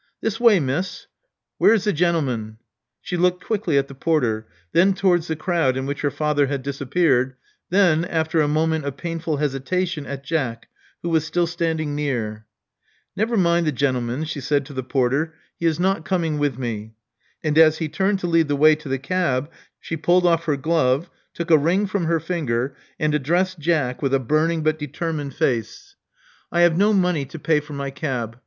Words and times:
This 0.19 0.39
way. 0.39 0.59
Miss. 0.59 1.05
W'ere's 1.59 1.83
the 1.83 1.93
gen'lman?" 1.93 2.57
She 3.03 3.17
looked 3.17 3.45
quickly 3.45 3.77
at 3.77 3.87
the 3.87 3.93
porter; 3.93 4.47
then 4.71 4.95
towards 4.95 5.27
the 5.27 5.35
crowd 5.35 5.77
in 5.77 5.85
which 5.85 6.01
her 6.01 6.09
father 6.09 6.47
had 6.47 6.63
disappeared; 6.63 7.35
then, 7.69 8.03
after 8.05 8.41
a 8.41 8.47
moment 8.47 8.83
of 8.83 8.97
painful 8.97 9.37
hesitation, 9.37 10.07
at 10.07 10.23
Jack, 10.23 10.67
who 11.03 11.09
was 11.09 11.23
still 11.27 11.45
standing 11.45 11.93
near. 11.95 12.47
Never 13.15 13.37
mind 13.37 13.67
the 13.67 13.71
gentleman," 13.71 14.23
she 14.23 14.41
said 14.41 14.65
to 14.65 14.73
the 14.73 14.81
porter: 14.81 15.35
he 15.59 15.67
is 15.67 15.79
not 15.79 16.03
coming 16.03 16.39
with 16.39 16.57
me." 16.57 16.95
And 17.43 17.55
as 17.59 17.77
he 17.77 17.87
turned 17.87 18.17
to 18.21 18.27
lead 18.27 18.47
the 18.47 18.55
way 18.55 18.73
to 18.77 18.89
the 18.89 18.97
cab, 18.97 19.51
she 19.79 19.97
pulled 19.97 20.25
off 20.25 20.45
her 20.45 20.57
glove; 20.57 21.11
took 21.35 21.51
a 21.51 21.59
ring 21.59 21.85
from 21.85 22.05
her 22.05 22.19
finger; 22.19 22.75
and 22.99 23.13
addressed 23.13 23.59
Jack 23.59 24.01
with 24.01 24.15
a 24.15 24.19
burning 24.19 24.63
but 24.63 24.79
determined 24.79 25.35
face. 25.35 25.95
Love 26.51 26.59
Among 26.59 26.59
the 26.59 26.59
Artists 26.59 26.59
67 26.59 26.59
I 26.59 26.61
have 26.61 26.77
no 26.79 26.93
money 26.99 27.25
to 27.25 27.37
pay 27.37 27.59
for 27.63 27.73
my 27.73 27.91
cab. 27.91 28.39